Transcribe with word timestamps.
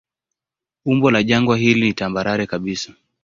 Umbo 0.85 1.11
la 1.11 1.23
jangwa 1.23 1.57
hili 1.57 1.81
ni 1.87 1.93
tambarare 1.93 2.47
kabisa. 2.47 2.93